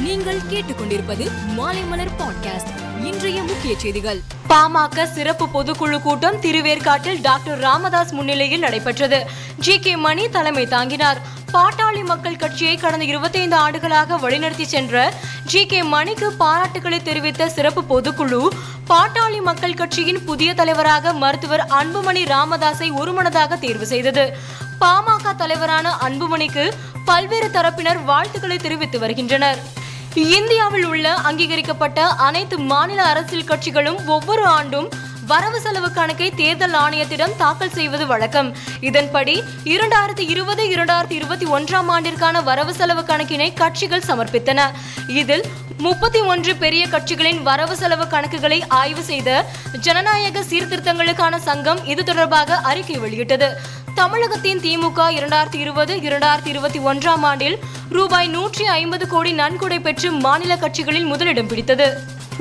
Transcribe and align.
நீங்கள் 0.00 0.40
கேட்டுக்கொண்டிருப்பது 0.50 1.30
மாலைமலர் 1.56 2.08
பாட்காஸ்ட் 2.18 3.04
இன்றைய 3.04 3.42
முக்கிய 3.42 3.78
செய்திகள். 3.78 4.20
பாமக 4.48 5.04
சிறப்பு 5.04 5.46
பொதுக்குழு 5.46 6.00
கூட்டம் 6.00 6.40
திருவேற்காட்டில் 6.40 7.20
டாக்டர் 7.20 7.58
ராமதாஸ் 7.58 8.12
முன்னிலையில் 8.12 8.58
நடைபெற்றது. 8.58 9.26
ஜி 9.58 9.78
கே 9.78 9.96
மணி 9.96 10.28
தலைமை 10.28 10.66
தாங்கினார். 10.66 11.20
பாட்டாளி 11.52 12.04
மக்கள் 12.04 12.36
கட்சியை 12.36 12.76
கடந்த 12.76 13.04
25 13.04 13.54
ஆண்டுகளாக 13.54 14.16
வழிநடத்தி 14.16 14.62
சென்ற 14.62 15.12
ஜி 15.44 15.66
கே 15.66 15.82
மணிக்கு 15.82 16.32
பாராட்டுகளை 16.40 17.02
தெரிவித்த 17.02 17.48
சிறப்பு 17.48 17.82
பொதுக்குழு 17.82 18.48
பாட்டாளி 18.88 19.42
மக்கள் 19.42 19.74
கட்சியின் 19.74 20.24
புதிய 20.24 20.54
தலைவராக 20.54 21.12
மருத்துவர் 21.12 21.66
அன்புமணி 21.68 22.24
ராமதாஸை 22.24 22.92
ஒருமனதாக 22.92 23.56
தேர்வு 23.56 23.86
செய்தது. 23.86 24.36
பாமக 24.80 25.36
தலைவரான 25.36 25.94
அன்புமணிக்கு 26.00 26.70
பல்வேறு 27.04 27.48
தரப்பினர் 27.48 28.04
வாழ்த்துக்களை 28.04 28.56
தெரிவித்து 28.56 28.98
வருகின்றனர். 28.98 29.78
இந்தியாவில் 30.14 30.84
உள்ள 30.84 31.14
அங்கீகரிக்கப்பட்ட 31.14 32.02
அனைத்து 32.02 32.58
மாநில 32.58 33.02
அரசியல் 33.02 33.44
கட்சிகளும் 33.44 34.06
ஒவ்வொரு 34.06 34.44
ஆண்டும் 34.44 34.88
வரவு 35.26 35.60
செலவு 35.60 35.92
கணக்கை 35.92 36.30
தேர்தல் 36.30 36.72
ஆணையத்திடம் 36.72 37.36
தாக்கல் 37.36 37.70
செய்வது 37.70 38.06
வழக்கம். 38.06 38.56
இதன்படி 38.80 39.42
இரண்டாயிரத்தி 39.64 40.18
இருபது 40.18 40.64
இரண்டாயிரத்தி 40.64 41.10
இருபத்தி 41.10 41.46
ஒன்றாம் 41.46 41.88
ஆண்டிற்கான 41.88 42.42
வரவு 42.42 42.74
செலவு 42.74 43.00
கணக்கினை 43.00 43.54
கட்சிகள் 43.54 44.02
சமர்ப்பித்தன. 44.06 44.60
இதில் 45.06 45.44
முப்பத்தி 45.78 46.20
ஒன்று 46.20 46.56
பெரிய 46.56 46.86
கட்சிகளின் 46.88 47.42
வரவு 47.42 47.76
செலவு 47.76 48.04
கணக்குகளை 48.04 48.62
ஆய்வு 48.68 49.02
செய்த 49.02 49.44
ஜனநாயக 49.80 50.40
சீர்திருத்தங்களுக்கான 50.40 51.36
சங்கம் 51.36 51.84
இது 51.84 52.04
தொடர்பாக 52.04 52.56
அறிக்கை 52.56 52.98
வெளியிட்டது. 52.98 53.56
தமிழகத்தின் 54.00 54.58
திமுக 54.58 55.00
இரண்டாயிரத்தி 55.16 55.54
இருபது 55.54 55.92
இரண்டாயிரத்தி 55.96 56.46
இருபத்தி 56.46 56.78
ஒன்றாம் 56.78 57.24
ஆண்டில் 57.30 57.56
ரூபாய் 57.88 58.28
நூற்றி 58.28 58.64
ஐம்பது 58.64 59.08
கோடி 59.08 59.32
நன்கொடை 59.32 59.78
பெற்று 59.80 60.12
மாநில 60.12 60.56
கட்சிகளில் 60.56 61.04
முதலிடம் 61.04 61.46
பிடித்தது. 61.46 61.88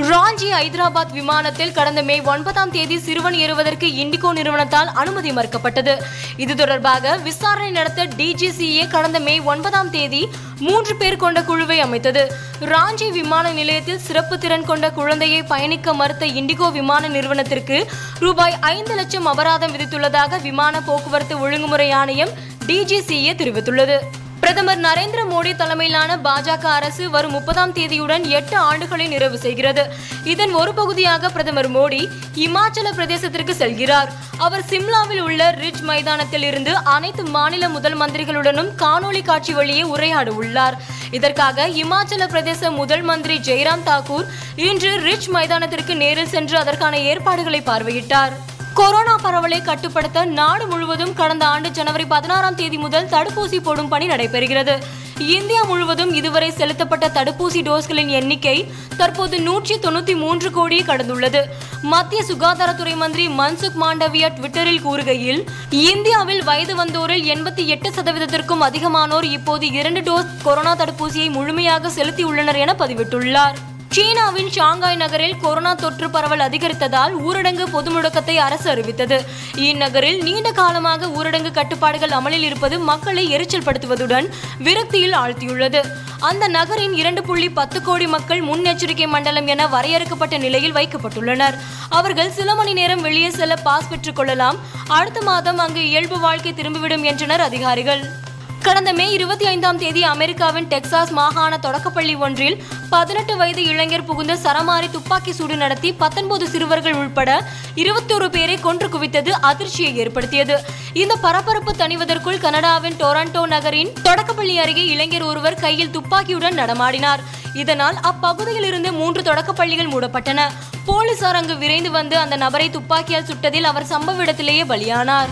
ராஞ்சி 0.08 0.50
ஐதராபாத் 0.58 1.12
விமானத்தில் 1.12 1.72
கடந்த 1.72 2.02
மே 2.02 2.22
ஒன்பதாம் 2.22 2.72
தேதி 2.72 2.98
சிறுவன் 3.00 3.34
ஏறுவதற்கு 3.34 3.88
இண்டிகோ 3.88 4.32
நிறுவனத்தால் 4.32 4.90
அனுமதி 4.94 5.32
மறுக்கப்பட்டது. 5.32 5.94
இது 6.38 6.56
தொடர்பாக 6.56 7.16
விசாரணை 7.18 7.72
நடத்த 7.72 8.06
டிஜிசிஏ 8.06 8.88
கடந்த 8.88 9.20
மே 9.20 9.40
ஒன்பதாம் 9.40 9.90
தேதி 9.90 10.30
மூன்று 10.60 10.96
பேர் 10.96 11.16
கொண்ட 11.16 11.44
குழுவை 11.44 11.80
அமைத்தது. 11.80 12.24
ராஞ்சி 12.62 13.10
விமான 13.12 13.52
நிலையத்தில் 13.52 14.00
சிறப்பு 14.00 14.38
திறன் 14.38 14.66
கொண்ட 14.66 14.92
குழந்தையை 14.92 15.44
பயணிக்க 15.44 15.94
மறுத்த 15.94 16.26
இண்டிகோ 16.26 16.72
விமான 16.72 17.08
நிறுவனத்திற்கு 17.08 17.88
ரூபாய் 18.20 18.58
ஐந்து 18.62 18.96
லட்சம் 18.96 19.26
அபராதம் 19.26 19.76
விதித்துள்ளதாக 19.76 20.42
விமான 20.42 20.82
போக்குவரத்து 20.82 21.40
ஒழுங்குமுறை 21.40 21.92
ஆணையம் 21.92 22.30
டிஜிசிஏ 22.68 23.36
தெரிவித்துள்ளது. 23.42 24.00
பிரதமர் 24.42 24.80
நரேந்திர 24.80 25.22
மோடி 25.32 25.56
தலைமையிலான 25.56 26.18
பாஜக 26.18 26.66
அரசு 26.78 27.10
வரும் 27.10 27.32
முப்பதாம் 27.32 27.74
தேதியுடன் 27.74 28.28
எட்டு 28.28 28.56
ஆண்டுகளை 28.72 29.08
நிறைவு 29.08 29.38
செய்கிறது. 29.38 29.84
இதன் 30.24 30.54
ஒரு 30.54 30.74
பகுதியாக 30.74 31.30
பிரதமர் 31.30 31.72
மோடி 31.72 32.02
இமாச்சல 32.36 32.88
பிரதேசத்திற்கு 32.96 33.54
செல்கிறார். 33.62 34.10
அவர் 34.38 34.66
சிம்லாவில் 34.70 35.20
உள்ள 35.20 35.50
ரிட்ஜ் 35.52 35.82
மைதானத்தில் 35.82 36.44
இருந்து 36.44 36.76
அனைத்து 36.76 37.24
மாநில 37.24 37.70
முதல் 37.70 37.98
மந்திரிகளுடனும் 37.98 38.72
காணொளி 38.78 39.24
காட்சி 39.24 39.54
வழியே 39.54 39.82
உரையாட 39.82 40.32
உள்ளார். 40.32 40.78
இதற்காக 41.12 41.68
இமாச்சல 41.68 42.28
பிரதேச 42.36 42.72
முதல் 42.72 43.02
மந்திரி 43.02 43.38
ஜெய்ராம் 43.38 43.86
தாக்கூர் 43.86 44.30
இன்று 44.56 45.00
ரிட்ஜ் 45.00 45.30
மைதானத்திற்கு 45.30 45.96
நேரில் 45.96 46.34
சென்று 46.36 46.58
அதற்கான 46.58 47.00
ஏற்பாடுகளை 47.00 47.62
பார்வையிட்டார். 47.62 48.36
கொரோனா 48.80 49.16
பரவலை 49.16 49.58
கட்டுப்படுத்த 49.62 50.20
நாடு 50.26 50.68
முழுவதும் 50.68 51.14
கடந்த 51.14 51.44
ஆண்டு 51.46 51.70
ஜனவரி 51.70 52.06
பதினாறாம் 52.06 52.56
தேதி 52.56 52.78
முதல் 52.78 53.08
தடுப்பூசி 53.14 53.58
போடும் 53.64 53.88
பணி 53.88 54.08
நடைபெறுகிறது. 54.08 54.76
இந்தியா 55.18 55.64
முழுவதும் 55.64 56.12
இதுவரை 56.14 56.52
செலுத்தப்பட்ட 56.52 57.08
தடுப்பூசி 57.08 57.62
டோஸ்களின் 57.68 58.12
எண்ணிக்கை 58.20 58.72
தற்போது 58.98 59.40
நூற்றி 59.40 59.76
தொண்ணூத்தி 59.76 60.16
மூன்று 60.16 60.52
கோடியை 60.52 60.84
கடந்துள்ளது. 60.86 61.42
மத்திய 61.82 62.24
சுகாதாரத்துறை 62.30 62.96
மந்திரி 62.96 63.28
மன்சுக் 63.28 63.80
மாண்டவியா 63.84 64.30
ட்விட்டரில் 64.38 64.84
கூறுகையில் 64.88 65.42
இந்தியாவில் 65.70 66.44
வயது 66.44 66.76
வந்தோரில் 66.76 67.28
எண்பத்தி 67.36 67.66
எட்டு 67.66 67.90
சதவீதத்திற்கும் 67.90 68.66
அதிகமானோர் 68.70 69.24
இப்போது 69.24 69.68
இரண்டு 69.72 70.04
டோஸ் 70.12 70.32
கொரோனா 70.44 70.76
தடுப்பூசியை 70.76 71.32
முழுமையாக 71.32 71.92
செலுத்தியுள்ளனர் 71.98 72.62
என 72.66 72.76
பதிவிட்டுள்ளார். 72.80 73.60
சீனாவின் 73.96 74.50
ஷாங்காய் 74.50 74.96
நகரில் 74.96 75.38
கொரோனா 75.38 75.74
தொற்று 75.74 76.10
பரவல் 76.10 76.40
அதிகரித்ததால் 76.40 77.14
ஊரடங்கு 77.28 77.64
பொது 77.72 77.90
முடக்கத்தை 77.92 78.36
அரசு 78.36 78.70
அறிவித்தது. 78.70 79.26
இந்நகரில் 79.56 80.22
நீண்ட 80.22 80.52
காலமாக 80.52 81.08
ஊரடங்கு 81.08 81.52
கட்டுப்பாடுகள் 81.52 82.10
அமலில் 82.10 82.44
இருப்பது 82.44 82.80
மக்களை 82.80 83.30
எரிச்சல் 83.30 83.62
படுத்துவதுடன் 83.62 84.30
விரக்தியில் 84.64 85.18
ஆழ்த்தியுள்ளது. 85.18 85.82
அந்த 86.20 86.48
நகரின் 86.48 86.94
இரண்டு 86.94 87.24
புள்ளி 87.24 87.50
பத்து 87.50 87.82
கோடி 87.82 88.08
மக்கள் 88.08 88.44
முன்னெச்சரிக்கை 88.44 89.08
மண்டலம் 89.08 89.48
என 89.48 89.68
வரையறுக்கப்பட்ட 89.68 90.38
நிலையில் 90.38 90.74
வைக்கப்பட்டுள்ளனர். 90.74 91.58
அவர்கள் 91.90 92.32
சில 92.32 92.56
மணி 92.56 92.74
நேரம் 92.74 93.02
வெளியே 93.02 93.30
செல்ல 93.30 93.56
பாஸ் 93.56 93.90
பெற்றுக் 93.90 94.16
கொள்ளலாம். 94.16 94.60
அடுத்த 94.88 95.22
மாதம் 95.22 95.58
அங்கு 95.58 95.88
இயல்பு 95.88 96.20
வாழ்க்கை 96.20 96.54
திரும்பிவிடும் 96.54 97.02
என்றனர் 97.02 97.42
அதிகாரிகள். 97.42 98.28
கடந்த 98.66 98.92
மே 98.94 99.06
இருபத்தி 99.16 99.46
ஐந்தாம் 99.46 99.78
தேதி 99.82 100.02
அமெரிக்காவின் 100.04 100.68
டெக்சாஸ் 100.72 101.12
மாகாண 101.18 101.54
தொடக்கப்பள்ளி 101.58 102.16
ஒன்றில் 102.26 102.58
பதினெட்டு 102.90 103.34
வயது 103.38 103.64
இளைஞர் 103.72 104.06
புகுந்த 104.10 104.34
சரமாரி 104.44 104.88
துப்பாக்கி 104.96 105.32
சூடு 105.38 105.56
நடத்தி 105.56 105.90
பத்தொன்பது 106.02 106.46
சிறுவர்கள் 106.50 106.98
உட்பட 107.02 107.30
இருபத்தொரு 107.76 108.28
பேரை 108.36 108.58
கொன்று 108.66 108.88
குவித்தது 108.88 109.32
அதிர்ச்சியை 109.50 109.92
ஏற்படுத்தியது. 109.98 110.56
இந்த 110.94 111.16
பரபரப்பு 111.26 111.74
தணிவதற்குள் 111.82 112.42
கனடாவின் 112.46 113.00
டொரண்டோ 113.02 113.44
நகரின் 113.56 113.94
தொடக்கப்பள்ளி 114.08 114.58
அருகே 114.64 114.86
இளைஞர் 114.86 115.28
ஒருவர் 115.32 115.62
கையில் 115.66 115.94
துப்பாக்கியுடன் 115.98 116.60
நடமாடினார். 116.62 117.24
இதனால் 117.54 118.00
அப்பகுதியில் 118.12 118.68
இருந்து 118.72 118.92
மூன்று 118.92 119.22
தொடக்கப்பள்ளிகள் 119.22 119.94
மூடப்பட்டன. 119.94 120.42
போலீசார் 120.86 121.40
அங்கு 121.42 121.58
விரைந்து 121.58 121.92
வந்து 121.92 122.18
அந்த 122.18 122.36
நபரை 122.46 122.70
துப்பாக்கியால் 122.70 123.30
சுட்டதில் 123.32 123.70
அவர் 123.72 123.92
சம்பவ 123.94 124.26
இடத்திலேயே 124.26 124.64
பலியானார். 124.64 125.32